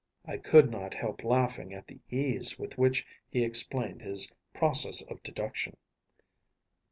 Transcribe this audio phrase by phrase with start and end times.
[0.27, 5.03] ‚ÄĚ I could not help laughing at the ease with which he explained his process
[5.03, 5.77] of deduction.